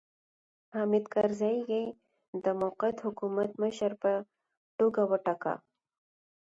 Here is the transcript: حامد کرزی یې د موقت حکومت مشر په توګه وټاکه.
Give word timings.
حامد 0.73 1.05
کرزی 1.13 1.55
یې 1.71 1.83
د 2.43 2.45
موقت 2.61 2.95
حکومت 3.05 3.49
مشر 3.63 3.91
په 4.01 4.11
توګه 4.77 5.01
وټاکه. 5.11 5.53